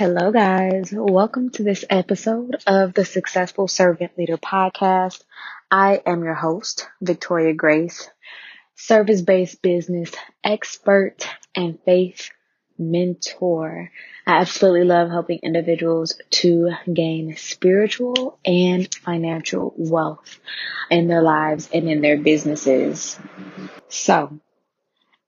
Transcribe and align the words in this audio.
Hello, 0.00 0.32
guys. 0.32 0.94
Welcome 0.94 1.50
to 1.50 1.62
this 1.62 1.84
episode 1.90 2.56
of 2.66 2.94
the 2.94 3.04
Successful 3.04 3.68
Servant 3.68 4.16
Leader 4.16 4.38
podcast. 4.38 5.22
I 5.70 6.00
am 6.06 6.24
your 6.24 6.32
host, 6.32 6.88
Victoria 7.02 7.52
Grace, 7.52 8.08
service 8.76 9.20
based 9.20 9.60
business 9.60 10.10
expert 10.42 11.28
and 11.54 11.78
faith 11.84 12.30
mentor. 12.78 13.90
I 14.26 14.40
absolutely 14.40 14.84
love 14.84 15.10
helping 15.10 15.40
individuals 15.42 16.18
to 16.30 16.70
gain 16.90 17.36
spiritual 17.36 18.38
and 18.42 18.88
financial 18.94 19.74
wealth 19.76 20.40
in 20.90 21.08
their 21.08 21.20
lives 21.20 21.68
and 21.74 21.90
in 21.90 22.00
their 22.00 22.16
businesses. 22.16 23.18
So, 23.90 24.40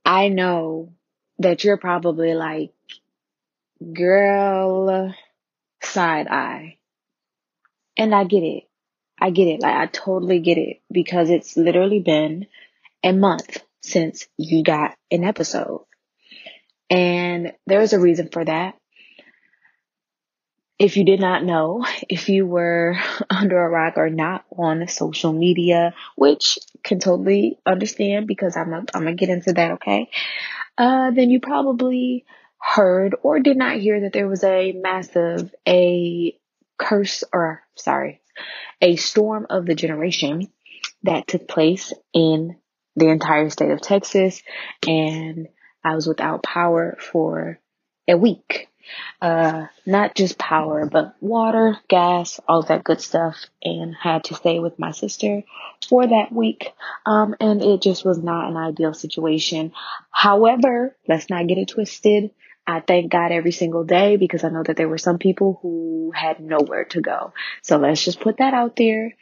I 0.02 0.28
know 0.28 0.94
that 1.40 1.62
you're 1.62 1.76
probably 1.76 2.32
like, 2.32 2.72
girl, 3.92 5.14
side 5.82 6.28
eye. 6.28 6.78
And 7.96 8.14
I 8.14 8.24
get 8.24 8.42
it. 8.42 8.64
I 9.20 9.30
get 9.30 9.48
it. 9.48 9.60
Like, 9.60 9.74
I 9.74 9.86
totally 9.86 10.40
get 10.40 10.58
it 10.58 10.80
because 10.90 11.30
it's 11.30 11.56
literally 11.56 12.00
been 12.00 12.46
a 13.04 13.12
month 13.12 13.62
since 13.82 14.26
you 14.38 14.62
got 14.62 14.96
an 15.10 15.24
episode. 15.24 15.84
And 16.90 17.52
there's 17.66 17.92
a 17.92 18.00
reason 18.00 18.28
for 18.32 18.44
that. 18.44 18.76
If 20.78 20.96
you 20.96 21.04
did 21.04 21.20
not 21.20 21.44
know, 21.44 21.86
if 22.08 22.28
you 22.28 22.46
were 22.46 22.96
under 23.30 23.62
a 23.62 23.68
rock 23.68 23.94
or 23.96 24.10
not 24.10 24.44
on 24.56 24.86
social 24.88 25.32
media, 25.32 25.94
which 26.16 26.58
can 26.82 26.98
totally 26.98 27.58
understand 27.64 28.26
because 28.26 28.56
I'm 28.56 28.72
I'm 28.74 28.86
gonna 28.92 29.14
get 29.14 29.28
into 29.28 29.52
that, 29.52 29.72
okay? 29.72 30.10
Uh, 30.76 31.10
then 31.10 31.30
you 31.30 31.40
probably 31.40 32.24
heard 32.62 33.14
or 33.22 33.40
did 33.40 33.56
not 33.56 33.76
hear 33.76 34.00
that 34.00 34.12
there 34.12 34.28
was 34.28 34.44
a 34.44 34.72
massive, 34.72 35.52
a 35.66 36.36
curse 36.78 37.24
or 37.32 37.62
sorry, 37.74 38.20
a 38.80 38.96
storm 38.96 39.46
of 39.50 39.66
the 39.66 39.74
generation 39.74 40.48
that 41.02 41.26
took 41.26 41.48
place 41.48 41.92
in 42.14 42.56
the 42.96 43.08
entire 43.08 43.50
state 43.50 43.70
of 43.70 43.80
Texas 43.80 44.42
and 44.86 45.48
I 45.84 45.94
was 45.94 46.06
without 46.06 46.42
power 46.42 46.96
for 47.00 47.58
a 48.08 48.16
week. 48.16 48.68
Uh, 49.20 49.66
not 49.86 50.14
just 50.14 50.38
power, 50.38 50.86
but 50.86 51.14
water, 51.20 51.78
gas, 51.88 52.40
all 52.48 52.62
that 52.62 52.82
good 52.82 53.00
stuff, 53.00 53.36
and 53.62 53.94
had 53.94 54.24
to 54.24 54.34
stay 54.34 54.58
with 54.58 54.78
my 54.78 54.90
sister 54.90 55.42
for 55.88 56.06
that 56.06 56.32
week. 56.32 56.72
Um, 57.06 57.36
and 57.38 57.62
it 57.62 57.80
just 57.80 58.04
was 58.04 58.18
not 58.18 58.50
an 58.50 58.56
ideal 58.56 58.92
situation. 58.92 59.72
However, 60.10 60.96
let's 61.08 61.30
not 61.30 61.46
get 61.46 61.58
it 61.58 61.68
twisted. 61.68 62.32
I 62.66 62.80
thank 62.80 63.10
God 63.10 63.32
every 63.32 63.52
single 63.52 63.84
day 63.84 64.16
because 64.16 64.44
I 64.44 64.48
know 64.48 64.62
that 64.62 64.76
there 64.76 64.88
were 64.88 64.98
some 64.98 65.18
people 65.18 65.58
who 65.62 66.12
had 66.14 66.40
nowhere 66.40 66.84
to 66.86 67.00
go. 67.00 67.32
So 67.62 67.76
let's 67.76 68.04
just 68.04 68.20
put 68.20 68.38
that 68.38 68.54
out 68.54 68.76
there. 68.76 69.14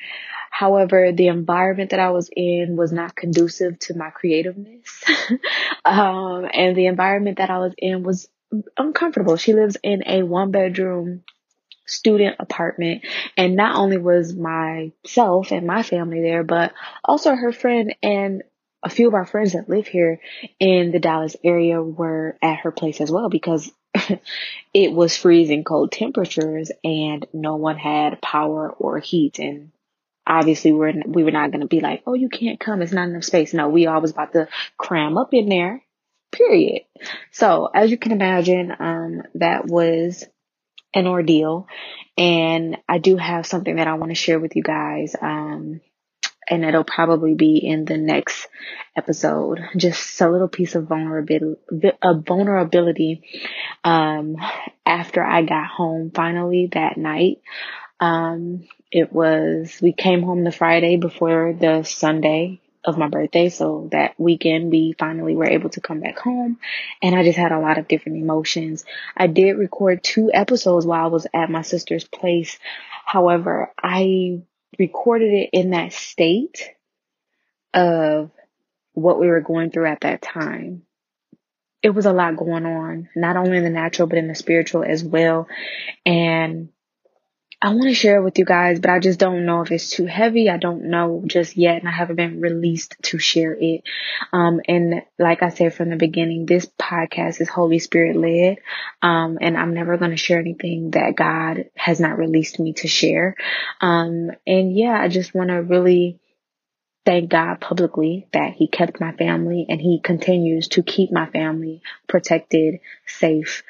However, 0.51 1.13
the 1.13 1.29
environment 1.29 1.91
that 1.91 2.01
I 2.01 2.11
was 2.11 2.29
in 2.35 2.77
was 2.77 2.93
not 2.93 3.17
conducive 3.17 3.79
to 3.81 3.97
my 3.97 4.11
creativeness. 4.11 5.03
um, 5.85 6.47
and 6.53 6.77
the 6.77 6.87
environment 6.87 7.39
that 7.39 7.51
I 7.51 7.59
was 7.59 7.75
in 7.79 8.03
was 8.03 8.29
uncomfortable. 8.77 9.37
She 9.37 9.55
lives 9.55 9.77
in 9.83 10.03
a 10.07 10.23
one 10.23 10.51
bedroom 10.51 11.23
student 11.87 12.37
apartment 12.39 13.05
and 13.37 13.57
not 13.57 13.77
only 13.77 13.97
was 13.97 14.35
myself 14.35 15.51
and 15.51 15.67
my 15.67 15.83
family 15.83 16.21
there, 16.21 16.45
but 16.45 16.73
also 17.05 17.35
her 17.35 17.53
friend 17.53 17.95
and 18.03 18.43
a 18.83 18.91
few 18.91 19.09
of 19.09 19.15
our 19.15 19.27
friends 19.27 19.53
that 19.53 19.69
live 19.69 19.87
here 19.87 20.21
in 20.59 20.91
the 20.91 20.99
Dallas 20.99 21.37
area 21.45 21.83
were 21.83 22.37
at 22.43 22.61
her 22.61 22.71
place 22.71 23.01
as 23.01 23.11
well 23.11 23.29
because 23.29 23.71
it 24.75 24.93
was 24.93 25.17
freezing 25.17 25.65
cold 25.65 25.93
temperatures 25.93 26.71
and 26.83 27.27
no 27.33 27.57
one 27.57 27.77
had 27.77 28.23
power 28.23 28.71
or 28.71 28.99
heat. 28.99 29.39
And 29.39 29.73
obviously 30.27 30.73
we're 30.73 30.95
we 31.07 31.25
were 31.25 31.31
not 31.31 31.51
going 31.51 31.61
to 31.61 31.67
be 31.67 31.81
like 31.81 32.03
oh 32.07 32.15
you 32.15 32.29
can't 32.29 32.61
come. 32.61 32.83
It's 32.83 32.93
not 32.93 33.09
enough 33.09 33.25
space. 33.25 33.53
No 33.53 33.69
we 33.69 33.87
all 33.87 34.01
was 34.01 34.13
about 34.13 34.33
to 34.33 34.49
cram 34.79 35.19
up 35.19 35.35
in 35.35 35.49
there 35.49 35.83
period. 36.33 36.83
So 37.33 37.69
as 37.75 37.91
you 37.91 37.99
can 37.99 38.13
imagine 38.13 38.73
um 38.79 39.23
that 39.35 39.67
was 39.67 40.25
an 40.95 41.07
ordeal. 41.07 41.67
And 42.17 42.79
i 42.89 42.99
do 42.99 43.17
have 43.17 43.47
something 43.47 43.77
that 43.77 43.89
i 43.89 43.95
want 43.95 44.11
to 44.11 44.17
share 44.17 44.39
with 44.39 44.57
you 44.57 44.63
guys. 44.63 45.15
Um 45.21 45.81
and 46.51 46.65
it'll 46.65 46.85
probably 46.85 47.35
be 47.35 47.59
in 47.59 47.85
the 47.85 47.97
next 47.97 48.49
episode. 48.97 49.61
Just 49.77 50.21
a 50.21 50.29
little 50.29 50.49
piece 50.49 50.75
of 50.75 50.89
vulnerability, 50.89 51.61
a 52.03 52.15
vulnerability, 52.15 53.23
um, 53.85 54.37
after 54.85 55.25
I 55.25 55.43
got 55.43 55.69
home 55.69 56.11
finally 56.13 56.69
that 56.73 56.97
night. 56.97 57.41
Um, 58.01 58.67
it 58.91 59.13
was, 59.13 59.79
we 59.81 59.93
came 59.93 60.23
home 60.23 60.43
the 60.43 60.51
Friday 60.51 60.97
before 60.97 61.55
the 61.59 61.85
Sunday 61.85 62.61
of 62.85 62.99
my 62.99 63.09
birthday. 63.09 63.49
So 63.51 63.89
that 63.93 64.19
weekend 64.19 64.71
we 64.71 64.95
finally 64.99 65.37
were 65.37 65.49
able 65.49 65.71
to 65.71 65.81
come 65.81 66.01
back 66.01 66.19
home 66.19 66.59
and 67.03 67.15
I 67.15 67.23
just 67.23 67.39
had 67.39 67.53
a 67.53 67.61
lot 67.61 67.79
of 67.79 67.87
different 67.87 68.19
emotions. 68.19 68.85
I 69.17 69.27
did 69.27 69.59
record 69.59 70.03
two 70.03 70.31
episodes 70.33 70.87
while 70.87 71.05
I 71.05 71.09
was 71.09 71.27
at 71.33 71.51
my 71.51 71.63
sister's 71.63 72.05
place. 72.05 72.59
However, 73.05 73.73
I 73.81 74.43
recorded 74.79 75.33
it 75.33 75.51
in 75.53 75.71
that 75.71 75.93
state 75.93 76.71
of 77.75 78.31
what 78.93 79.21
we 79.21 79.29
were 79.29 79.41
going 79.41 79.71
through 79.71 79.87
at 79.87 80.01
that 80.01 80.23
time. 80.23 80.83
It 81.83 81.91
was 81.91 82.07
a 82.07 82.13
lot 82.13 82.37
going 82.37 82.67
on, 82.67 83.09
not 83.17 83.37
only 83.37 83.57
in 83.57 83.65
the 83.65 83.71
natural, 83.71 84.09
but 84.09 84.19
in 84.19 84.29
the 84.29 84.35
spiritual 84.35 84.83
as 84.83 85.03
well. 85.03 85.49
And 86.05 86.69
I 87.63 87.69
want 87.75 87.83
to 87.89 87.95
share 87.95 88.17
it 88.17 88.25
with 88.25 88.39
you 88.39 88.47
guys, 88.47 88.81
but 88.81 88.91
I 88.91 89.01
just 89.01 89.19
don't 89.19 89.45
know 89.45 89.61
if 89.61 89.71
it's 89.71 89.91
too 89.91 90.07
heavy. 90.07 90.49
I 90.49 90.57
don't 90.57 90.85
know 90.85 91.23
just 91.27 91.59
yet, 91.59 91.79
and 91.79 91.89
I 91.89 91.93
haven't 91.93 92.17
been 92.17 92.41
released 92.41 92.97
to 93.03 93.19
share 93.19 93.55
it. 93.59 93.83
Um, 94.33 94.63
and 94.67 95.03
like 95.19 95.43
I 95.43 95.51
said 95.51 95.75
from 95.75 95.91
the 95.91 95.97
beginning, 95.97 96.47
this 96.47 96.67
podcast 96.81 97.39
is 97.43 97.51
Holy 97.51 97.79
Spirit 97.79 98.17
led. 98.17 98.59
Um, 99.03 99.37
and 99.43 99.59
I'm 99.59 99.75
never 99.75 99.99
going 99.99 100.13
to 100.13 100.17
share 100.17 100.39
anything 100.41 100.93
that 100.93 101.17
God 101.17 101.67
has 101.77 102.01
not 102.01 102.17
released 102.17 102.59
me 102.59 102.73
to 102.75 102.89
share. 102.89 103.37
Um, 103.83 104.31
and 104.47 104.75
yeah, 104.75 104.99
I 104.99 105.09
just 105.09 105.35
want 105.35 105.51
to 105.51 105.57
really 105.57 106.19
thank 107.05 107.29
God 107.29 107.61
publicly 107.61 108.27
that 108.33 108.55
He 108.55 108.69
kept 108.69 109.01
my 109.01 109.13
family 109.13 109.67
and 109.69 109.81
He 109.81 110.01
continues 110.03 110.69
to 110.69 110.83
keep 110.83 111.13
my 111.13 111.27
family 111.27 111.83
protected, 112.09 112.81
safe, 113.07 113.65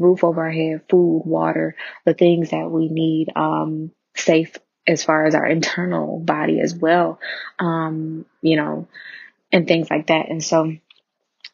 roof 0.00 0.24
over 0.24 0.42
our 0.42 0.50
head, 0.50 0.82
food, 0.88 1.22
water, 1.24 1.76
the 2.04 2.14
things 2.14 2.50
that 2.50 2.70
we 2.70 2.88
need, 2.88 3.28
um, 3.36 3.92
safe 4.16 4.56
as 4.86 5.04
far 5.04 5.26
as 5.26 5.34
our 5.34 5.46
internal 5.46 6.18
body 6.18 6.60
as 6.60 6.74
well, 6.74 7.20
um, 7.58 8.24
you 8.42 8.56
know, 8.56 8.88
and 9.52 9.68
things 9.68 9.90
like 9.90 10.08
that. 10.08 10.28
And 10.28 10.42
so, 10.42 10.72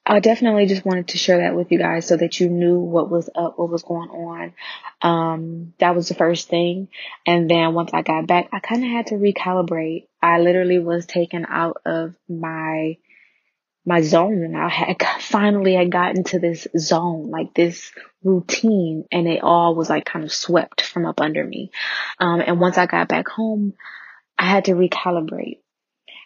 I 0.08 0.20
definitely 0.20 0.66
just 0.66 0.84
wanted 0.84 1.08
to 1.08 1.18
share 1.18 1.38
that 1.38 1.56
with 1.56 1.72
you 1.72 1.78
guys 1.78 2.06
so 2.06 2.16
that 2.16 2.38
you 2.38 2.48
knew 2.48 2.78
what 2.78 3.10
was 3.10 3.28
up, 3.34 3.58
what 3.58 3.68
was 3.68 3.82
going 3.82 4.08
on. 4.08 4.52
Um, 5.02 5.74
that 5.78 5.96
was 5.96 6.08
the 6.08 6.14
first 6.14 6.48
thing. 6.48 6.88
And 7.26 7.50
then 7.50 7.74
once 7.74 7.90
I 7.92 8.02
got 8.02 8.28
back, 8.28 8.48
I 8.52 8.60
kind 8.60 8.84
of 8.84 8.90
had 8.90 9.08
to 9.08 9.16
recalibrate. 9.16 10.06
I 10.22 10.38
literally 10.38 10.78
was 10.78 11.06
taken 11.06 11.44
out 11.48 11.78
of 11.84 12.14
my, 12.28 12.98
my 13.86 14.02
zone 14.02 14.54
I 14.56 14.68
had 14.68 15.02
finally 15.20 15.74
had 15.74 15.90
gotten 15.90 16.24
to 16.24 16.38
this 16.38 16.66
zone, 16.76 17.30
like 17.30 17.54
this 17.54 17.92
routine 18.22 19.04
and 19.12 19.28
it 19.28 19.42
all 19.42 19.76
was 19.76 19.88
like 19.88 20.04
kind 20.04 20.24
of 20.24 20.32
swept 20.32 20.82
from 20.82 21.06
up 21.06 21.20
under 21.20 21.44
me. 21.44 21.70
Um, 22.18 22.42
and 22.44 22.60
once 22.60 22.76
I 22.76 22.86
got 22.86 23.08
back 23.08 23.28
home, 23.28 23.74
I 24.36 24.46
had 24.46 24.66
to 24.66 24.72
recalibrate. 24.72 25.60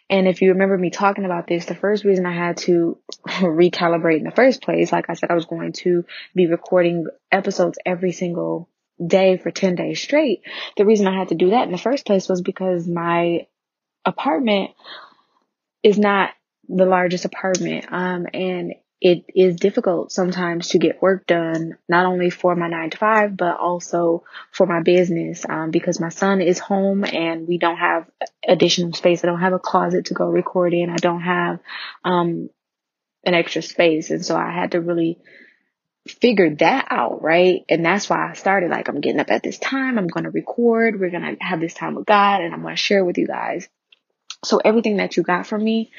And 0.09 0.27
if 0.27 0.41
you 0.41 0.49
remember 0.49 0.77
me 0.77 0.89
talking 0.89 1.23
about 1.23 1.47
this, 1.47 1.65
the 1.65 1.75
first 1.75 2.03
reason 2.03 2.25
I 2.25 2.35
had 2.35 2.57
to 2.57 2.97
recalibrate 3.27 4.17
in 4.17 4.25
the 4.25 4.31
first 4.31 4.61
place, 4.61 4.91
like 4.91 5.09
I 5.09 5.13
said, 5.13 5.31
I 5.31 5.35
was 5.35 5.45
going 5.45 5.71
to 5.73 6.03
be 6.35 6.47
recording 6.47 7.05
episodes 7.31 7.77
every 7.85 8.11
single 8.11 8.67
day 9.05 9.37
for 9.37 9.51
10 9.51 9.75
days 9.75 10.01
straight. 10.01 10.41
The 10.75 10.85
reason 10.85 11.07
I 11.07 11.17
had 11.17 11.29
to 11.29 11.35
do 11.35 11.51
that 11.51 11.63
in 11.63 11.71
the 11.71 11.77
first 11.77 12.05
place 12.05 12.27
was 12.27 12.41
because 12.41 12.87
my 12.87 13.47
apartment 14.03 14.71
is 15.81 15.97
not 15.97 16.31
the 16.75 16.85
largest 16.85 17.25
apartment. 17.25 17.85
Um, 17.91 18.27
and 18.33 18.73
it 19.01 19.25
is 19.33 19.55
difficult 19.55 20.11
sometimes 20.11 20.69
to 20.69 20.79
get 20.79 21.01
work 21.01 21.25
done, 21.25 21.77
not 21.89 22.05
only 22.05 22.29
for 22.29 22.55
my 22.55 22.67
nine 22.67 22.91
to 22.91 22.97
five, 22.97 23.35
but 23.35 23.57
also 23.57 24.23
for 24.51 24.67
my 24.67 24.81
business, 24.81 25.43
um, 25.49 25.71
because 25.71 25.99
my 25.99 26.09
son 26.09 26.39
is 26.39 26.59
home 26.59 27.03
and 27.03 27.47
we 27.47 27.57
don't 27.57 27.77
have 27.77 28.05
additional 28.47 28.93
space. 28.93 29.23
I 29.23 29.27
don't 29.27 29.39
have 29.39 29.53
a 29.53 29.59
closet 29.59 30.05
to 30.05 30.13
go 30.13 30.25
record 30.25 30.73
in. 30.73 30.91
I 30.91 30.97
don't 30.97 31.21
have, 31.21 31.59
um, 32.03 32.49
an 33.23 33.33
extra 33.33 33.61
space. 33.61 34.11
And 34.11 34.23
so 34.23 34.35
I 34.35 34.51
had 34.51 34.71
to 34.71 34.81
really 34.81 35.19
figure 36.07 36.55
that 36.55 36.87
out, 36.89 37.21
right? 37.21 37.61
And 37.69 37.85
that's 37.85 38.09
why 38.09 38.29
I 38.29 38.33
started 38.33 38.69
like, 38.69 38.87
I'm 38.87 39.01
getting 39.01 39.19
up 39.19 39.31
at 39.31 39.43
this 39.43 39.59
time. 39.59 39.97
I'm 39.97 40.07
going 40.07 40.23
to 40.23 40.31
record. 40.31 40.99
We're 40.99 41.11
going 41.11 41.37
to 41.37 41.43
have 41.43 41.59
this 41.59 41.73
time 41.73 41.95
with 41.95 42.05
God 42.05 42.41
and 42.41 42.53
I'm 42.53 42.61
going 42.61 42.75
to 42.75 42.81
share 42.81 43.05
with 43.05 43.17
you 43.17 43.27
guys. 43.27 43.67
So 44.43 44.57
everything 44.57 44.97
that 44.97 45.17
you 45.17 45.23
got 45.23 45.45
from 45.45 45.63
me 45.63 45.91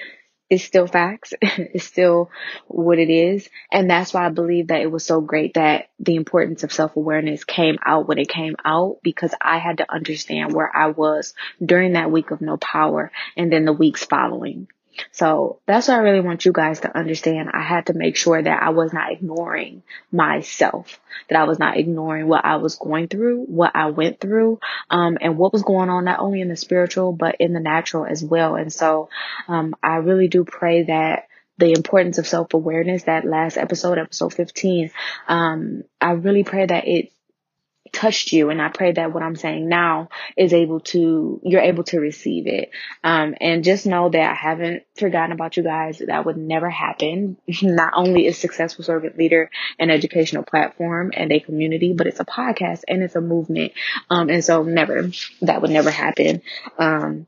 it's 0.52 0.64
still 0.64 0.86
facts. 0.86 1.32
it's 1.40 1.86
still 1.86 2.30
what 2.68 2.98
it 2.98 3.08
is. 3.08 3.48
And 3.72 3.88
that's 3.88 4.12
why 4.12 4.26
I 4.26 4.28
believe 4.28 4.66
that 4.66 4.82
it 4.82 4.92
was 4.92 5.02
so 5.02 5.22
great 5.22 5.54
that 5.54 5.88
the 5.98 6.14
importance 6.14 6.62
of 6.62 6.74
self 6.74 6.94
awareness 6.94 7.42
came 7.42 7.78
out 7.82 8.06
when 8.06 8.18
it 8.18 8.28
came 8.28 8.56
out 8.62 8.98
because 9.02 9.32
I 9.40 9.56
had 9.56 9.78
to 9.78 9.90
understand 9.90 10.52
where 10.52 10.70
I 10.76 10.88
was 10.88 11.32
during 11.64 11.94
that 11.94 12.10
week 12.10 12.32
of 12.32 12.42
no 12.42 12.58
power 12.58 13.10
and 13.34 13.50
then 13.50 13.64
the 13.64 13.72
weeks 13.72 14.04
following. 14.04 14.68
So 15.10 15.60
that's 15.66 15.88
what 15.88 15.96
I 15.96 16.00
really 16.00 16.20
want 16.20 16.44
you 16.44 16.52
guys 16.52 16.80
to 16.80 16.96
understand. 16.96 17.50
I 17.52 17.62
had 17.62 17.86
to 17.86 17.94
make 17.94 18.16
sure 18.16 18.40
that 18.40 18.62
I 18.62 18.70
was 18.70 18.92
not 18.92 19.12
ignoring 19.12 19.82
myself, 20.10 21.00
that 21.28 21.38
I 21.38 21.44
was 21.44 21.58
not 21.58 21.76
ignoring 21.76 22.28
what 22.28 22.44
I 22.44 22.56
was 22.56 22.76
going 22.76 23.08
through, 23.08 23.44
what 23.44 23.74
I 23.74 23.90
went 23.90 24.20
through, 24.20 24.60
um, 24.90 25.18
and 25.20 25.38
what 25.38 25.52
was 25.52 25.62
going 25.62 25.90
on, 25.90 26.04
not 26.04 26.20
only 26.20 26.40
in 26.40 26.48
the 26.48 26.56
spiritual, 26.56 27.12
but 27.12 27.36
in 27.40 27.52
the 27.52 27.60
natural 27.60 28.04
as 28.04 28.22
well. 28.24 28.56
And 28.56 28.72
so, 28.72 29.08
um, 29.48 29.74
I 29.82 29.96
really 29.96 30.28
do 30.28 30.44
pray 30.44 30.84
that 30.84 31.28
the 31.58 31.72
importance 31.72 32.18
of 32.18 32.26
self 32.26 32.54
awareness, 32.54 33.04
that 33.04 33.24
last 33.24 33.56
episode, 33.56 33.98
episode 33.98 34.34
15, 34.34 34.90
um, 35.28 35.82
I 36.00 36.12
really 36.12 36.44
pray 36.44 36.66
that 36.66 36.88
it 36.88 37.12
touched 37.92 38.32
you. 38.32 38.50
And 38.50 38.60
I 38.60 38.68
pray 38.68 38.92
that 38.92 39.12
what 39.12 39.22
I'm 39.22 39.36
saying 39.36 39.68
now 39.68 40.08
is 40.36 40.52
able 40.52 40.80
to, 40.80 41.40
you're 41.44 41.60
able 41.60 41.84
to 41.84 42.00
receive 42.00 42.46
it. 42.46 42.70
Um, 43.04 43.34
and 43.40 43.62
just 43.62 43.86
know 43.86 44.08
that 44.08 44.30
I 44.30 44.34
haven't 44.34 44.84
forgotten 44.96 45.32
about 45.32 45.56
you 45.56 45.62
guys. 45.62 46.02
That 46.04 46.24
would 46.24 46.36
never 46.36 46.70
happen. 46.70 47.36
Not 47.62 47.92
only 47.94 48.26
is 48.26 48.38
Successful 48.38 48.84
Servant 48.84 49.18
Leader 49.18 49.50
an 49.78 49.90
educational 49.90 50.42
platform 50.42 51.12
and 51.14 51.32
a 51.32 51.40
community, 51.40 51.92
but 51.92 52.06
it's 52.06 52.20
a 52.20 52.24
podcast 52.24 52.82
and 52.88 53.02
it's 53.02 53.16
a 53.16 53.20
movement. 53.20 53.72
Um, 54.10 54.28
and 54.30 54.44
so 54.44 54.62
never, 54.62 55.10
that 55.42 55.62
would 55.62 55.70
never 55.70 55.90
happen. 55.90 56.42
Um, 56.78 57.26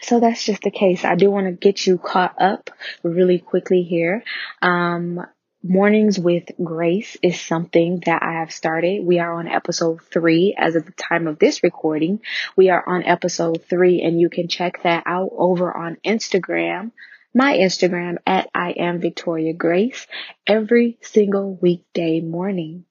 so 0.00 0.20
that's 0.20 0.44
just 0.44 0.62
the 0.62 0.70
case. 0.70 1.04
I 1.04 1.16
do 1.16 1.30
want 1.30 1.46
to 1.46 1.52
get 1.52 1.86
you 1.86 1.98
caught 1.98 2.40
up 2.40 2.70
really 3.02 3.38
quickly 3.38 3.82
here. 3.82 4.22
Um, 4.62 5.26
Mornings 5.62 6.20
with 6.20 6.44
Grace 6.62 7.16
is 7.20 7.40
something 7.40 8.00
that 8.06 8.22
I 8.22 8.34
have 8.34 8.52
started. 8.52 9.04
We 9.04 9.18
are 9.18 9.32
on 9.32 9.48
episode 9.48 10.00
three 10.02 10.54
as 10.56 10.76
of 10.76 10.86
the 10.86 10.92
time 10.92 11.26
of 11.26 11.40
this 11.40 11.64
recording. 11.64 12.20
We 12.56 12.70
are 12.70 12.88
on 12.88 13.02
episode 13.02 13.64
three 13.68 14.00
and 14.02 14.20
you 14.20 14.30
can 14.30 14.46
check 14.46 14.84
that 14.84 15.02
out 15.04 15.30
over 15.32 15.76
on 15.76 15.96
Instagram, 16.06 16.92
my 17.34 17.56
Instagram 17.56 18.18
at 18.24 18.48
I 18.54 18.70
am 18.70 19.00
Victoria 19.00 19.52
Grace 19.52 20.06
every 20.46 20.98
single 21.02 21.58
weekday 21.60 22.20
morning. 22.20 22.84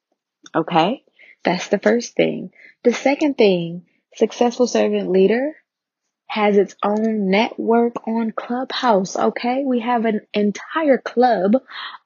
Okay. 0.54 1.06
That's 1.46 1.70
the 1.70 1.80
first 1.80 2.18
thing. 2.18 2.52
The 2.84 2.94
second 2.94 3.38
thing, 3.38 3.86
successful 4.16 4.68
servant 4.68 5.10
leader 5.10 5.56
has 6.28 6.58
its 6.58 6.76
own 6.84 7.30
network 7.30 8.08
on 8.08 8.32
Clubhouse. 8.32 9.16
Okay. 9.16 9.64
We 9.66 9.80
have 9.82 10.06
an 10.06 10.22
entire 10.34 10.98
club 10.98 11.54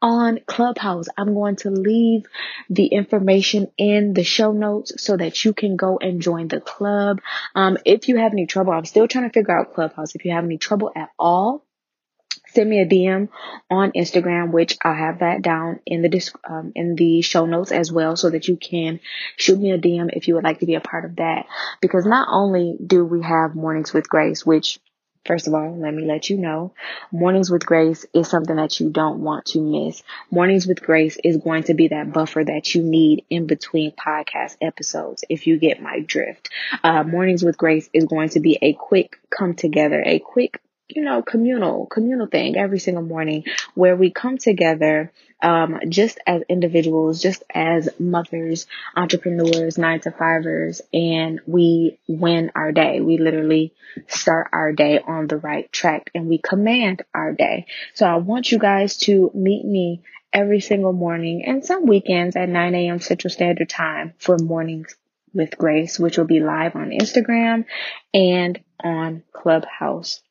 on 0.02 0.40
Clubhouse. 0.48 1.08
I'm 1.18 1.34
going 1.34 1.58
to 1.58 1.72
leave 1.72 2.26
the 2.70 2.88
information 2.88 3.72
in 3.78 4.14
the 4.14 4.24
show 4.24 4.52
notes 4.52 4.94
so 5.04 5.18
that 5.18 5.44
you 5.46 5.54
can 5.54 5.76
go 5.76 5.98
and 6.00 6.22
join 6.22 6.48
the 6.48 6.62
club. 6.62 7.22
Um, 7.56 7.78
if 7.86 8.08
you 8.08 8.18
have 8.18 8.34
any 8.34 8.46
trouble, 8.46 8.74
I'm 8.74 8.86
still 8.86 9.08
trying 9.08 9.30
to 9.30 9.34
figure 9.34 9.58
out 9.58 9.74
Clubhouse. 9.74 10.16
If 10.16 10.26
you 10.26 10.32
have 10.32 10.46
any 10.46 10.58
trouble 10.58 10.92
at 10.96 11.10
all, 11.20 11.66
send 12.54 12.70
me 12.70 12.80
a 12.80 12.86
DM 12.86 13.30
on 13.70 13.92
Instagram, 13.92 14.52
which 14.52 14.78
I'll 14.84 14.94
have 14.94 15.20
that 15.20 15.42
down 15.42 15.80
in 15.86 16.02
the 16.02 16.32
um, 16.44 16.72
in 16.76 16.96
the 16.96 17.22
show 17.22 17.46
notes 17.46 17.72
as 17.72 17.92
well, 17.92 18.16
so 18.16 18.30
that 18.30 18.48
you 18.48 18.58
can 18.58 19.00
shoot 19.38 19.60
me 19.60 19.72
a 19.72 19.78
DM 19.78 20.10
if 20.14 20.28
you 20.28 20.36
would 20.36 20.44
like 20.44 20.60
to 20.60 20.66
be 20.66 20.76
a 20.76 20.82
part 20.82 21.06
of 21.06 21.18
that. 21.18 21.46
Because 21.82 22.06
not 22.06 22.28
only 22.32 22.78
do 22.86 23.06
we 23.06 23.22
have 23.22 23.56
mornings 23.56 23.94
with 23.94 24.10
Grace, 24.10 24.46
which 24.46 24.80
First 25.26 25.48
of 25.48 25.54
all, 25.54 25.78
let 25.78 25.94
me 25.94 26.04
let 26.04 26.32
you 26.32 26.38
know, 26.38 26.74
Mornings 27.12 27.52
with 27.52 27.64
Grace 27.64 28.08
is 28.12 28.28
something 28.28 28.56
that 28.56 28.80
you 28.80 28.90
don't 28.90 29.20
want 29.20 29.46
to 29.48 29.62
miss. 29.62 30.02
Mornings 30.32 30.66
with 30.66 30.82
Grace 30.82 31.16
is 31.24 31.38
going 31.38 31.64
to 31.64 31.76
be 31.76 31.90
that 31.90 32.12
buffer 32.12 32.44
that 32.44 32.74
you 32.74 32.82
need 32.82 33.24
in 33.30 33.46
between 33.46 33.92
podcast 33.92 34.58
episodes, 34.62 35.24
if 35.30 35.46
you 35.46 35.60
get 35.60 35.80
my 35.80 36.00
drift. 36.00 36.50
Uh, 36.84 37.04
Mornings 37.04 37.44
with 37.44 37.56
Grace 37.56 37.88
is 37.94 38.06
going 38.06 38.30
to 38.30 38.40
be 38.40 38.58
a 38.64 38.74
quick 38.74 39.20
come 39.30 39.54
together, 39.54 40.02
a 40.04 40.18
quick 40.18 40.60
you 40.96 41.04
know, 41.04 41.22
communal, 41.22 41.88
communal 41.88 42.28
thing 42.28 42.58
every 42.58 42.80
single 42.80 43.04
morning 43.04 43.46
where 43.76 43.96
we 43.96 44.12
come 44.12 44.38
together, 44.38 45.12
um, 45.44 45.80
just 45.90 46.20
as 46.28 46.44
individuals, 46.50 47.22
just 47.22 47.44
as 47.54 47.90
mothers, 48.00 48.68
entrepreneurs, 48.96 49.78
nine 49.78 50.00
to 50.02 50.12
fivers, 50.12 50.82
and 50.94 51.42
we 51.48 52.00
win 52.08 52.52
our 52.56 52.72
day. 52.72 53.02
We 53.02 53.18
literally 53.18 53.74
start 54.08 54.50
our 54.54 54.74
day 54.74 55.00
on 55.00 55.28
the 55.28 55.38
right 55.38 55.72
track 55.72 56.10
and 56.16 56.28
we 56.28 56.38
command 56.40 57.04
our 57.14 57.34
day. 57.34 57.68
So 57.94 58.06
I 58.06 58.18
want 58.18 58.52
you 58.52 58.60
guys 58.60 58.98
to 59.00 59.32
meet 59.34 59.66
me 59.66 60.04
every 60.34 60.62
single 60.62 60.94
morning 60.94 61.44
and 61.46 61.66
some 61.66 61.86
weekends 61.86 62.36
at 62.36 62.50
9 62.50 62.76
a.m. 62.76 63.00
Central 63.00 63.32
Standard 63.32 63.70
Time 63.70 64.14
for 64.18 64.38
mornings 64.38 64.96
with 65.34 65.58
Grace, 65.58 66.00
which 66.00 66.18
will 66.18 66.26
be 66.26 66.40
live 66.40 66.76
on 66.76 66.90
Instagram 66.92 67.66
and 68.14 68.60
on 68.84 69.24
Clubhouse. 69.34 70.22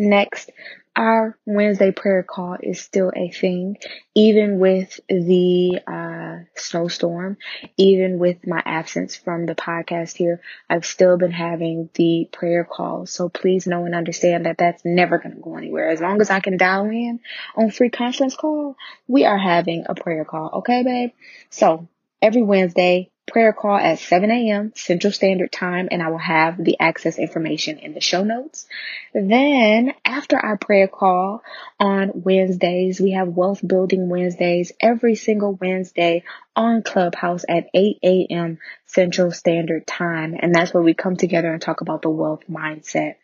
Next, 0.00 0.52
our 0.94 1.36
Wednesday 1.44 1.90
prayer 1.90 2.22
call 2.22 2.56
is 2.62 2.80
still 2.80 3.10
a 3.16 3.30
thing, 3.30 3.78
even 4.14 4.60
with 4.60 5.00
the 5.08 5.80
uh, 5.88 6.44
snowstorm, 6.54 7.36
even 7.76 8.20
with 8.20 8.46
my 8.46 8.62
absence 8.64 9.16
from 9.16 9.44
the 9.44 9.56
podcast 9.56 10.16
here. 10.16 10.40
I've 10.70 10.86
still 10.86 11.18
been 11.18 11.32
having 11.32 11.90
the 11.94 12.28
prayer 12.32 12.62
call. 12.62 13.06
So 13.06 13.28
please 13.28 13.66
know 13.66 13.86
and 13.86 13.94
understand 13.96 14.46
that 14.46 14.58
that's 14.58 14.84
never 14.84 15.18
going 15.18 15.34
to 15.34 15.40
go 15.40 15.56
anywhere. 15.56 15.90
As 15.90 16.00
long 16.00 16.20
as 16.20 16.30
I 16.30 16.38
can 16.38 16.58
dial 16.58 16.84
in 16.84 17.18
on 17.56 17.72
free 17.72 17.90
conference 17.90 18.36
call, 18.36 18.76
we 19.08 19.24
are 19.24 19.36
having 19.36 19.84
a 19.88 19.96
prayer 19.96 20.24
call. 20.24 20.48
Okay, 20.58 20.84
babe? 20.84 21.10
So 21.50 21.88
every 22.22 22.42
Wednesday, 22.44 23.10
prayer 23.28 23.52
call 23.52 23.76
at 23.76 24.00
7 24.00 24.30
a.m. 24.30 24.72
Central 24.74 25.12
Standard 25.12 25.52
Time, 25.52 25.88
and 25.90 26.02
I 26.02 26.10
will 26.10 26.18
have 26.18 26.62
the 26.62 26.78
access 26.80 27.18
information 27.18 27.78
in 27.78 27.94
the 27.94 28.00
show 28.00 28.24
notes. 28.24 28.66
Then, 29.14 29.94
after 30.04 30.38
our 30.38 30.56
prayer 30.56 30.88
call 30.88 31.42
on 31.80 32.12
Wednesdays, 32.14 33.00
we 33.00 33.12
have 33.12 33.28
Wealth 33.28 33.66
Building 33.66 34.08
Wednesdays 34.08 34.72
every 34.80 35.14
single 35.16 35.54
Wednesday 35.54 36.24
on 36.56 36.82
Clubhouse 36.82 37.44
at 37.48 37.68
8 37.74 37.98
a.m. 38.02 38.58
Central 38.86 39.30
Standard 39.30 39.86
Time. 39.86 40.34
And 40.38 40.54
that's 40.54 40.74
where 40.74 40.82
we 40.82 40.94
come 40.94 41.16
together 41.16 41.52
and 41.52 41.62
talk 41.62 41.82
about 41.82 42.02
the 42.02 42.10
wealth 42.10 42.42
mindset. 42.50 43.14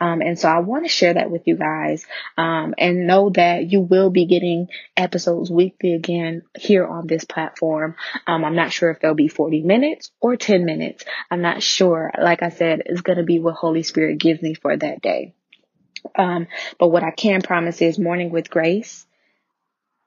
Um, 0.00 0.22
and 0.22 0.38
so 0.38 0.48
I 0.48 0.58
want 0.60 0.84
to 0.84 0.88
share 0.88 1.14
that 1.14 1.30
with 1.30 1.46
you 1.46 1.56
guys 1.56 2.04
um, 2.36 2.74
and 2.78 3.06
know 3.06 3.30
that 3.30 3.70
you 3.70 3.80
will 3.80 4.10
be 4.10 4.26
getting 4.26 4.68
episodes 4.96 5.50
weekly 5.50 5.94
again 5.94 6.42
here 6.58 6.86
on 6.86 7.06
this 7.06 7.24
platform. 7.24 7.96
Um, 8.26 8.44
I'm 8.44 8.56
not 8.56 8.72
sure 8.72 8.90
if 8.90 9.00
they'll 9.00 9.14
be 9.14 9.28
40 9.50 9.62
minutes 9.62 10.12
or 10.20 10.36
10 10.36 10.64
minutes. 10.64 11.04
I'm 11.28 11.42
not 11.42 11.60
sure. 11.60 12.12
Like 12.16 12.40
I 12.44 12.50
said, 12.50 12.82
it's 12.86 13.00
going 13.00 13.18
to 13.18 13.24
be 13.24 13.40
what 13.40 13.56
Holy 13.56 13.82
Spirit 13.82 14.18
gives 14.18 14.40
me 14.40 14.54
for 14.54 14.76
that 14.76 15.02
day. 15.02 15.34
Um, 16.14 16.46
but 16.78 16.88
what 16.88 17.02
I 17.02 17.10
can 17.10 17.42
promise 17.42 17.82
is 17.82 17.98
morning 17.98 18.30
with 18.30 18.48
grace 18.48 19.04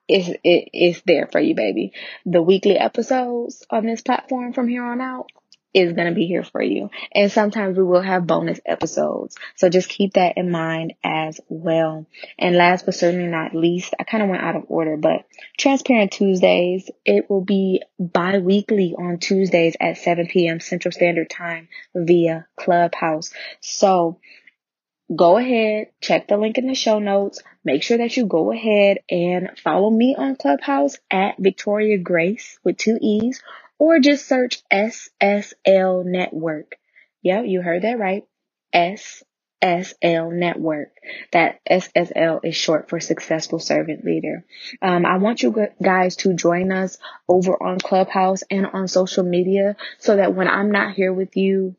is 0.08 0.30
it, 0.30 0.40
it's 0.72 1.02
there 1.06 1.28
for 1.30 1.42
you, 1.42 1.56
baby. 1.56 1.92
The 2.26 2.42
weekly 2.42 2.78
episodes 2.78 3.66
on 3.70 3.86
this 3.86 4.02
platform 4.02 4.54
from 4.54 4.70
here 4.70 4.86
on 4.86 5.02
out 5.02 5.30
is 5.74 5.94
going 5.94 6.08
to 6.08 6.16
be 6.16 6.28
here 6.28 6.44
for 6.44 6.62
you. 6.62 6.90
And 7.14 7.32
sometimes 7.32 7.78
we 7.78 7.84
will 7.84 8.02
have 8.02 8.28
bonus 8.28 8.60
episodes. 8.66 9.38
So 9.56 9.70
just 9.70 9.90
keep 9.90 10.14
that 10.14 10.38
in 10.38 10.52
mind 10.52 10.94
as 11.04 11.40
well. 11.50 12.06
And 12.38 12.56
last 12.56 12.86
but 12.86 12.96
certainly 12.96 13.28
not 13.28 13.56
least, 13.56 13.94
I 14.00 14.04
kind 14.04 14.24
of 14.24 14.30
went 14.30 14.44
out 14.44 14.56
of 14.56 14.66
order, 14.68 14.98
but 14.98 15.26
Transparent 15.58 16.12
Tuesdays, 16.12 16.90
it 17.06 17.30
will 17.30 17.44
be 17.44 17.82
bi-weekly 18.00 18.96
on 18.98 19.20
Tuesdays 19.20 19.76
at 19.80 19.98
7 19.98 20.28
p.m. 20.28 20.60
Central 20.60 20.92
Standard 20.92 21.30
Time 21.30 21.68
via 21.96 22.48
Clubhouse. 22.58 23.32
So 23.62 24.20
go 25.14 25.38
ahead, 25.38 25.88
check 26.02 26.28
the 26.28 26.38
link 26.38 26.58
in 26.58 26.68
the 26.68 26.76
show 26.76 27.00
notes. 27.00 27.42
Make 27.64 27.84
sure 27.84 27.98
that 27.98 28.16
you 28.18 28.26
go 28.26 28.52
ahead 28.52 29.00
and 29.10 29.52
follow 29.64 29.90
me 29.90 30.16
on 30.18 30.36
Clubhouse 30.36 30.98
at 31.12 31.36
Victoria 31.40 31.98
Grace 31.98 32.60
with 32.64 32.78
two 32.78 32.98
E's 33.02 33.42
or 33.84 34.00
just 34.00 34.26
search 34.30 34.62
SSL 34.72 36.06
Network. 36.06 36.78
Yep, 37.22 37.48
you 37.48 37.62
heard 37.62 37.82
that 37.82 38.00
right. 38.00 38.24
SSL 38.74 40.32
Network. 40.32 40.94
That 41.34 41.60
SSL 41.70 42.46
is 42.46 42.56
short 42.56 42.88
for 42.88 43.02
Successful 43.02 43.60
Servant 43.60 44.06
Leader. 44.06 44.46
Um, 44.82 45.06
I 45.06 45.18
want 45.18 45.44
you 45.44 45.68
guys 45.84 46.16
to 46.18 46.34
join 46.34 46.72
us 46.72 46.98
over 47.28 47.62
on 47.62 47.78
Clubhouse 47.78 48.44
and 48.50 48.68
on 48.68 48.88
social 48.88 49.26
media 49.26 49.76
so 50.00 50.16
that 50.16 50.34
when 50.34 50.48
I'm 50.48 50.72
not 50.72 50.94
here 50.94 51.12
with 51.12 51.36
you, 51.36 51.76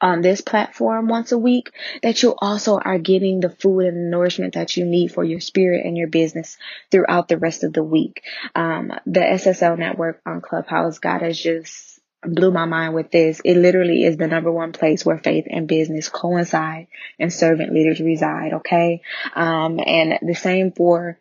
on 0.00 0.22
this 0.22 0.40
platform 0.40 1.08
once 1.08 1.32
a 1.32 1.38
week, 1.38 1.72
that 2.02 2.22
you 2.22 2.34
also 2.38 2.78
are 2.78 2.98
getting 2.98 3.40
the 3.40 3.50
food 3.50 3.86
and 3.86 4.10
nourishment 4.10 4.54
that 4.54 4.76
you 4.76 4.84
need 4.84 5.12
for 5.12 5.24
your 5.24 5.40
spirit 5.40 5.84
and 5.86 5.96
your 5.96 6.08
business 6.08 6.58
throughout 6.90 7.28
the 7.28 7.38
rest 7.38 7.64
of 7.64 7.72
the 7.72 7.82
week. 7.84 8.22
Um, 8.54 8.92
the 9.06 9.20
SSL 9.20 9.78
network 9.78 10.20
on 10.26 10.40
Clubhouse, 10.40 10.98
God 10.98 11.22
has 11.22 11.38
just 11.40 12.00
blew 12.22 12.50
my 12.50 12.64
mind 12.64 12.94
with 12.94 13.10
this. 13.10 13.40
It 13.44 13.56
literally 13.56 14.04
is 14.04 14.16
the 14.16 14.26
number 14.28 14.52
one 14.52 14.72
place 14.72 15.04
where 15.06 15.18
faith 15.18 15.46
and 15.48 15.68
business 15.68 16.08
coincide 16.08 16.88
and 17.18 17.32
servant 17.32 17.72
leaders 17.72 18.00
reside. 18.00 18.54
Okay. 18.54 19.02
Um, 19.34 19.80
and 19.84 20.18
the 20.22 20.34
same 20.34 20.72
for 20.72 21.18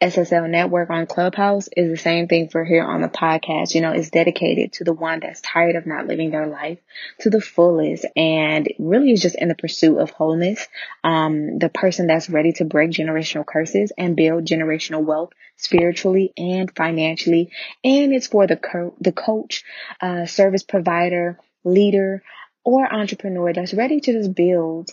SSL 0.00 0.48
network 0.50 0.90
on 0.90 1.06
Clubhouse 1.06 1.68
is 1.76 1.90
the 1.90 1.96
same 1.96 2.28
thing 2.28 2.48
for 2.48 2.64
here 2.64 2.84
on 2.84 3.02
the 3.02 3.08
podcast. 3.08 3.74
You 3.74 3.80
know, 3.80 3.92
it's 3.92 4.10
dedicated 4.10 4.74
to 4.74 4.84
the 4.84 4.92
one 4.92 5.20
that's 5.20 5.40
tired 5.40 5.76
of 5.76 5.86
not 5.86 6.06
living 6.06 6.30
their 6.30 6.46
life 6.46 6.78
to 7.20 7.30
the 7.30 7.40
fullest 7.40 8.06
and 8.16 8.68
really 8.78 9.12
is 9.12 9.22
just 9.22 9.36
in 9.36 9.48
the 9.48 9.54
pursuit 9.54 9.98
of 9.98 10.10
wholeness. 10.10 10.66
Um, 11.04 11.58
the 11.58 11.68
person 11.68 12.06
that's 12.06 12.30
ready 12.30 12.52
to 12.54 12.64
break 12.64 12.90
generational 12.90 13.46
curses 13.46 13.92
and 13.96 14.16
build 14.16 14.44
generational 14.44 15.04
wealth 15.04 15.30
spiritually 15.56 16.32
and 16.36 16.74
financially. 16.74 17.50
And 17.84 18.12
it's 18.12 18.26
for 18.26 18.46
the, 18.46 18.56
co- 18.56 18.94
the 19.00 19.12
coach, 19.12 19.64
uh, 20.00 20.26
service 20.26 20.62
provider, 20.62 21.38
leader, 21.64 22.22
or 22.64 22.92
entrepreneur 22.92 23.52
that's 23.52 23.74
ready 23.74 24.00
to 24.00 24.12
just 24.12 24.34
build 24.34 24.90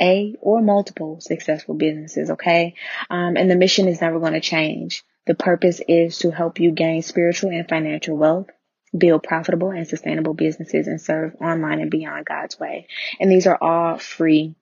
a 0.00 0.34
or 0.40 0.60
multiple 0.60 1.20
successful 1.20 1.74
businesses, 1.74 2.30
okay? 2.30 2.74
Um, 3.10 3.36
and 3.36 3.50
the 3.50 3.56
mission 3.56 3.88
is 3.88 4.00
never 4.00 4.18
going 4.18 4.32
to 4.32 4.40
change. 4.40 5.04
The 5.26 5.34
purpose 5.34 5.80
is 5.86 6.18
to 6.18 6.30
help 6.30 6.60
you 6.60 6.72
gain 6.72 7.02
spiritual 7.02 7.50
and 7.50 7.68
financial 7.68 8.16
wealth, 8.16 8.48
build 8.96 9.22
profitable 9.22 9.70
and 9.70 9.86
sustainable 9.86 10.34
businesses, 10.34 10.86
and 10.86 11.00
serve 11.00 11.34
online 11.40 11.80
and 11.80 11.90
beyond 11.90 12.26
God's 12.26 12.58
way. 12.58 12.88
And 13.20 13.30
these 13.30 13.46
are 13.46 13.58
all 13.60 13.98
free 13.98 14.54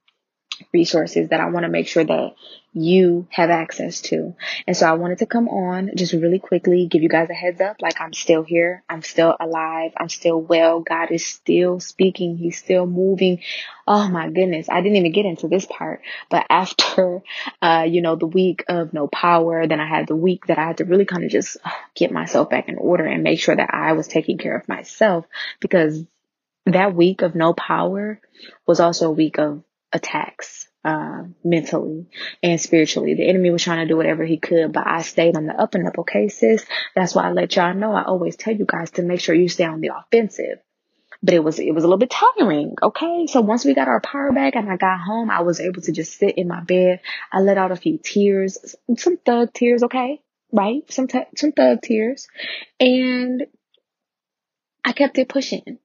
resources 0.73 1.29
that 1.29 1.41
I 1.41 1.51
want 1.51 1.65
to 1.65 1.71
make 1.71 1.89
sure 1.89 2.05
that 2.05 2.35
you 2.75 3.27
have 3.31 3.51
access 3.51 4.01
to. 4.01 4.35
And 4.67 4.75
so 4.75 4.87
I 4.87 4.95
wanted 4.95 5.19
to 5.19 5.27
come 5.27 5.49
on 5.49 5.91
just 5.95 6.15
really 6.15 6.39
quickly, 6.39 6.87
give 6.87 7.03
you 7.03 7.09
guys 7.09 7.29
a 7.29 7.35
heads 7.35 7.61
up. 7.61 7.77
Like 7.83 8.01
I'm 8.01 8.15
still 8.15 8.43
here. 8.43 8.83
I'm 8.89 9.03
still 9.03 9.37
alive. 9.39 9.93
I'm 9.97 10.09
still 10.09 10.41
well. 10.41 10.81
God 10.81 11.11
is 11.11 11.27
still 11.27 11.81
speaking. 11.81 12.39
He's 12.39 12.59
still 12.59 12.87
moving. 12.87 13.41
Oh 13.87 14.09
my 14.09 14.31
goodness. 14.31 14.69
I 14.71 14.81
didn't 14.81 14.97
even 14.97 15.13
get 15.13 15.27
into 15.27 15.49
this 15.49 15.67
part, 15.67 16.01
but 16.31 16.47
after, 16.51 17.23
uh, 17.61 17.87
you 17.87 18.01
know, 18.01 18.17
the 18.17 18.27
week 18.27 18.65
of 18.69 18.95
no 18.95 19.07
power, 19.07 19.67
then 19.67 19.81
I 19.81 19.87
had 19.87 20.07
the 20.07 20.17
week 20.17 20.47
that 20.47 20.59
I 20.59 20.65
had 20.65 20.79
to 20.79 20.85
really 20.85 21.05
kind 21.05 21.25
of 21.25 21.31
just 21.31 21.59
get 21.95 22.11
myself 22.11 22.49
back 22.49 22.69
in 22.69 22.79
order 22.79 23.05
and 23.05 23.23
make 23.23 23.41
sure 23.41 23.55
that 23.55 23.71
I 23.73 23.93
was 23.93 24.09
taking 24.09 24.39
care 24.39 24.57
of 24.57 24.69
myself 24.69 25.27
because 25.61 26.05
that 26.67 26.95
week 26.95 27.23
of 27.23 27.35
no 27.35 27.53
power 27.53 28.21
was 28.67 28.81
also 28.81 29.09
a 29.09 29.13
week 29.13 29.39
of 29.39 29.63
attacks 29.93 30.69
uh, 30.85 31.23
mentally 31.45 32.07
and 32.43 32.61
spiritually. 32.61 33.15
The 33.15 33.29
enemy 33.29 33.51
was 33.51 33.63
trying 33.63 33.87
to 33.87 33.93
do 33.93 33.97
whatever 33.97 34.25
he 34.25 34.39
could, 34.39 34.73
but 34.73 34.87
I 34.87 35.03
stayed 35.03 35.37
on 35.37 35.47
the 35.47 35.55
up 35.55 35.75
and 35.75 35.87
up. 35.87 35.99
Okay, 35.99 36.29
sis. 36.29 36.65
That's 36.95 37.15
why 37.15 37.29
I 37.29 37.33
let 37.33 37.55
y'all 37.55 37.75
know. 37.75 37.93
I 37.93 38.05
always 38.05 38.37
tell 38.37 38.55
you 38.55 38.67
guys 38.67 38.91
to 38.93 39.03
make 39.03 39.21
sure 39.21 39.35
you 39.35 39.49
stay 39.49 39.65
on 39.65 39.81
the 39.81 39.91
offensive. 39.97 40.59
But 41.23 41.35
it 41.35 41.45
was 41.45 41.61
it 41.61 41.73
was 41.73 41.85
a 41.85 41.87
little 41.87 41.99
bit 41.99 42.11
tiring. 42.11 42.75
Okay, 42.83 43.29
so 43.29 43.41
once 43.43 43.65
we 43.65 43.75
got 43.75 43.87
our 43.87 44.01
power 44.01 44.33
back 44.33 44.57
and 44.57 44.69
I 44.69 44.77
got 44.77 44.99
home, 44.99 45.31
I 45.31 45.43
was 45.43 45.61
able 45.61 45.81
to 45.83 45.93
just 45.93 46.19
sit 46.19 46.37
in 46.37 46.49
my 46.49 46.63
bed. 46.63 47.01
I 47.31 47.41
let 47.41 47.59
out 47.59 47.71
a 47.71 47.77
few 47.77 47.99
tears, 47.99 48.75
some 48.97 49.19
thug 49.19 49.53
tears. 49.53 49.85
Okay, 49.85 50.21
right? 50.51 50.83
Some 50.93 51.07
t- 51.07 51.21
some 51.37 51.53
thug 51.53 51.81
tears, 51.81 52.27
and 52.81 53.47
I 54.85 54.93
kept 54.93 55.17
it 55.19 55.29
pushing 55.29 55.79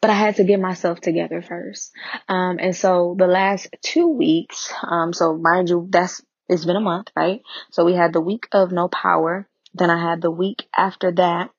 but 0.00 0.10
I 0.10 0.14
had 0.14 0.36
to 0.36 0.44
get 0.44 0.60
myself 0.60 1.00
together 1.00 1.42
first. 1.42 1.92
Um, 2.28 2.58
and 2.58 2.74
so 2.74 3.14
the 3.18 3.26
last 3.26 3.68
two 3.82 4.08
weeks, 4.08 4.72
um, 4.82 5.12
so 5.12 5.36
mind 5.36 5.68
you, 5.68 5.86
that's, 5.90 6.22
it's 6.48 6.64
been 6.64 6.76
a 6.76 6.80
month, 6.80 7.08
right? 7.14 7.42
So 7.70 7.84
we 7.84 7.94
had 7.94 8.12
the 8.12 8.20
week 8.20 8.48
of 8.52 8.72
no 8.72 8.88
power. 8.88 9.46
Then 9.74 9.90
I 9.90 10.00
had 10.00 10.20
the 10.20 10.30
week 10.30 10.64
after 10.76 11.12
that 11.12 11.50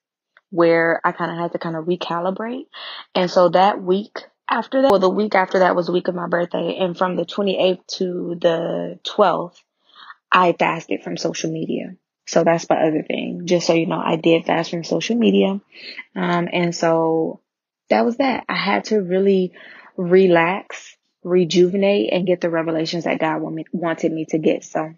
where 0.50 1.00
I 1.04 1.14
kind 1.14 1.32
of 1.32 1.38
had 1.38 1.54
to 1.54 1.60
kind 1.60 1.76
of 1.76 1.86
recalibrate. 1.86 2.66
And 3.16 3.32
so 3.32 3.50
that 3.50 3.82
week 3.82 4.20
after 4.50 4.82
that, 4.82 4.92
well, 4.92 5.00
the 5.00 5.10
week 5.10 5.34
after 5.34 5.60
that 5.60 5.76
was 5.76 5.86
the 5.86 5.94
week 5.94 6.10
of 6.10 6.16
my 6.16 6.28
birthday. 6.28 6.78
And 6.78 6.98
from 6.98 7.16
the 7.16 7.26
28th 7.26 7.88
to 7.98 8.38
the 8.40 9.00
12th, 9.06 9.56
I 10.32 10.54
fasted 10.58 11.04
from 11.04 11.16
social 11.16 11.52
media. 11.52 11.96
So 12.28 12.44
that's 12.44 12.70
my 12.70 12.76
other 12.76 13.04
thing. 13.04 13.44
Just 13.46 13.68
so 13.68 13.74
you 13.74 13.88
know, 13.88 14.02
I 14.04 14.18
did 14.18 14.46
fast 14.46 14.72
from 14.72 14.84
social 14.84 15.16
media. 15.16 15.60
Um, 16.16 16.50
and 16.52 16.76
so 16.76 17.42
that 17.92 18.04
was 18.04 18.18
that. 18.18 18.44
I 18.50 18.56
had 18.56 18.86
to 18.86 19.02
really 19.02 19.54
relax, 19.96 20.98
rejuvenate, 21.24 22.12
and 22.12 22.28
get 22.28 22.42
the 22.42 22.50
revelations 22.50 23.04
that 23.04 23.20
God 23.20 23.42
wanted 23.72 24.12
me 24.12 24.26
to 24.26 24.40
get. 24.40 24.64
So 24.64 24.94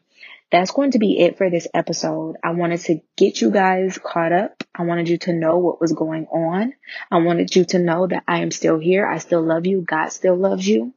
that's 0.51 0.71
going 0.71 0.91
to 0.91 0.99
be 0.99 1.19
it 1.19 1.37
for 1.37 1.49
this 1.49 1.67
episode. 1.73 2.35
I 2.43 2.51
wanted 2.51 2.79
to 2.81 3.01
get 3.17 3.41
you 3.41 3.51
guys 3.51 3.97
caught 3.97 4.31
up. 4.31 4.63
I 4.73 4.83
wanted 4.83 5.09
you 5.09 5.17
to 5.19 5.33
know 5.33 5.57
what 5.57 5.81
was 5.81 5.93
going 5.93 6.27
on. 6.27 6.73
I 7.11 7.17
wanted 7.17 7.55
you 7.55 7.65
to 7.65 7.79
know 7.79 8.07
that 8.07 8.23
I 8.27 8.41
am 8.41 8.51
still 8.51 8.79
here. 8.79 9.07
I 9.07 9.17
still 9.17 9.41
love 9.41 9.65
you. 9.65 9.81
God 9.81 10.09
still 10.09 10.35
loves 10.35 10.67
you. 10.67 10.93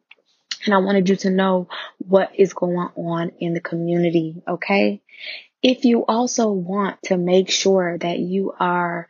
And 0.64 0.74
I 0.74 0.78
wanted 0.78 1.08
you 1.08 1.16
to 1.16 1.30
know 1.30 1.68
what 1.98 2.32
is 2.34 2.52
going 2.52 2.76
on 2.96 3.32
in 3.38 3.54
the 3.54 3.60
community. 3.60 4.42
Okay. 4.46 5.00
If 5.62 5.84
you 5.84 6.04
also 6.04 6.50
want 6.50 7.02
to 7.04 7.16
make 7.16 7.50
sure 7.50 7.96
that 7.98 8.18
you 8.18 8.52
are 8.60 9.08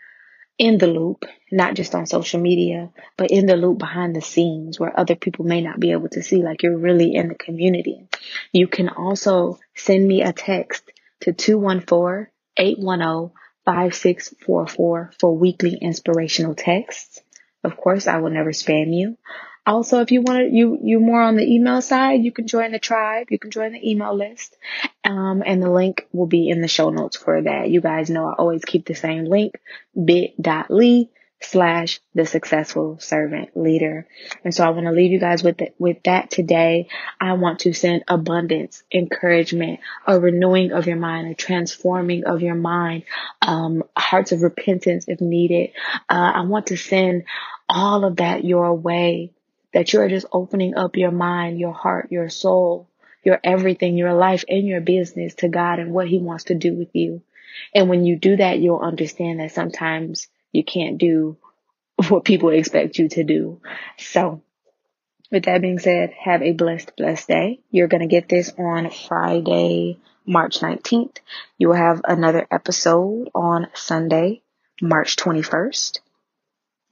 in 0.58 0.78
the 0.78 0.86
loop, 0.86 1.24
not 1.52 1.74
just 1.74 1.94
on 1.94 2.06
social 2.06 2.40
media, 2.40 2.90
but 3.16 3.30
in 3.30 3.46
the 3.46 3.56
loop 3.56 3.78
behind 3.78 4.16
the 4.16 4.22
scenes 4.22 4.80
where 4.80 4.98
other 4.98 5.14
people 5.14 5.44
may 5.44 5.60
not 5.60 5.78
be 5.78 5.92
able 5.92 6.08
to 6.08 6.22
see, 6.22 6.42
like 6.42 6.62
you're 6.62 6.78
really 6.78 7.14
in 7.14 7.28
the 7.28 7.34
community. 7.34 8.08
You 8.52 8.66
can 8.66 8.88
also 8.88 9.58
send 9.74 10.06
me 10.06 10.22
a 10.22 10.32
text 10.32 10.90
to 11.20 11.32
214 11.32 12.28
810 12.56 13.32
5644 13.66 15.12
for 15.18 15.36
weekly 15.36 15.76
inspirational 15.80 16.54
texts. 16.54 17.20
Of 17.64 17.76
course, 17.76 18.06
I 18.06 18.18
will 18.18 18.30
never 18.30 18.52
spam 18.52 18.94
you. 18.94 19.18
Also, 19.66 20.00
if 20.00 20.12
you 20.12 20.22
want 20.22 20.38
to, 20.38 20.56
you, 20.56 20.78
you 20.82 21.00
more 21.00 21.20
on 21.20 21.36
the 21.36 21.44
email 21.44 21.82
side, 21.82 22.22
you 22.22 22.30
can 22.30 22.46
join 22.46 22.70
the 22.70 22.78
tribe. 22.78 23.26
You 23.30 23.38
can 23.38 23.50
join 23.50 23.72
the 23.72 23.90
email 23.90 24.16
list. 24.16 24.56
Um, 25.04 25.42
and 25.44 25.62
the 25.62 25.70
link 25.70 26.06
will 26.12 26.26
be 26.26 26.48
in 26.48 26.60
the 26.62 26.68
show 26.68 26.90
notes 26.90 27.16
for 27.16 27.42
that. 27.42 27.68
You 27.68 27.80
guys 27.80 28.08
know 28.08 28.28
I 28.28 28.34
always 28.34 28.64
keep 28.64 28.86
the 28.86 28.94
same 28.94 29.24
link, 29.24 29.60
bit.ly 29.92 31.08
slash 31.40 32.00
the 32.14 32.24
successful 32.24 32.98
servant 32.98 33.56
leader. 33.56 34.06
And 34.42 34.54
so 34.54 34.64
I 34.64 34.70
want 34.70 34.86
to 34.86 34.92
leave 34.92 35.12
you 35.12 35.20
guys 35.20 35.42
with, 35.42 35.58
the, 35.58 35.72
with 35.78 36.02
that 36.04 36.30
today. 36.30 36.88
I 37.20 37.34
want 37.34 37.60
to 37.60 37.74
send 37.74 38.04
abundance, 38.08 38.82
encouragement, 38.90 39.80
a 40.06 40.18
renewing 40.18 40.72
of 40.72 40.86
your 40.86 40.96
mind, 40.96 41.28
a 41.28 41.34
transforming 41.34 42.24
of 42.24 42.40
your 42.40 42.54
mind, 42.54 43.04
um, 43.42 43.82
hearts 43.96 44.32
of 44.32 44.42
repentance 44.42 45.06
if 45.08 45.20
needed. 45.20 45.70
Uh, 46.08 46.32
I 46.36 46.40
want 46.42 46.68
to 46.68 46.76
send 46.76 47.24
all 47.68 48.04
of 48.04 48.16
that 48.16 48.44
your 48.44 48.74
way 48.74 49.32
that 49.76 49.92
you're 49.92 50.08
just 50.08 50.24
opening 50.32 50.74
up 50.74 50.96
your 50.96 51.10
mind, 51.10 51.60
your 51.60 51.74
heart, 51.74 52.10
your 52.10 52.30
soul, 52.30 52.88
your 53.22 53.38
everything, 53.44 53.98
your 53.98 54.14
life 54.14 54.42
and 54.48 54.66
your 54.66 54.80
business 54.80 55.34
to 55.34 55.48
God 55.48 55.78
and 55.78 55.92
what 55.92 56.08
he 56.08 56.16
wants 56.16 56.44
to 56.44 56.54
do 56.54 56.72
with 56.72 56.88
you. 56.94 57.20
And 57.74 57.90
when 57.90 58.06
you 58.06 58.16
do 58.16 58.36
that, 58.36 58.58
you'll 58.58 58.78
understand 58.78 59.38
that 59.38 59.52
sometimes 59.52 60.28
you 60.50 60.64
can't 60.64 60.96
do 60.96 61.36
what 62.08 62.24
people 62.24 62.48
expect 62.48 62.98
you 62.98 63.10
to 63.10 63.22
do. 63.22 63.60
So 63.98 64.40
with 65.30 65.44
that 65.44 65.60
being 65.60 65.78
said, 65.78 66.14
have 66.24 66.40
a 66.40 66.52
blessed, 66.52 66.96
blessed 66.96 67.28
day. 67.28 67.60
You're 67.70 67.88
going 67.88 68.00
to 68.00 68.06
get 68.06 68.30
this 68.30 68.54
on 68.56 68.88
Friday, 68.88 69.98
March 70.24 70.60
19th. 70.60 71.18
You 71.58 71.68
will 71.68 71.76
have 71.76 72.00
another 72.02 72.46
episode 72.50 73.28
on 73.34 73.66
Sunday, 73.74 74.40
March 74.80 75.16
21st. 75.16 75.98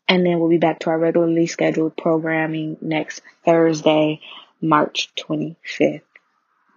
And 0.08 0.24
then 0.24 0.38
we'll 0.38 0.50
be 0.50 0.58
back 0.58 0.80
to 0.80 0.90
our 0.90 0.98
regularly 0.98 1.46
scheduled 1.46 1.96
programming 1.96 2.76
next 2.80 3.22
Thursday, 3.44 4.20
March 4.60 5.10
25th. 5.16 6.02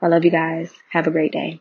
I 0.02 0.08
love 0.08 0.24
you 0.24 0.32
guys. 0.32 0.72
Have 0.90 1.08
a 1.08 1.12
great 1.12 1.32
day. 1.32 1.60